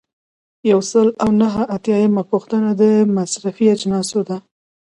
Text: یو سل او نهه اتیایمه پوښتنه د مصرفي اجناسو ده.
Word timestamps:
یو 0.71 0.79
سل 0.91 1.07
او 1.23 1.29
نهه 1.41 1.63
اتیایمه 1.75 2.23
پوښتنه 2.31 2.69
د 2.81 2.83
مصرفي 3.17 3.65
اجناسو 3.75 4.19
ده. 4.29 4.37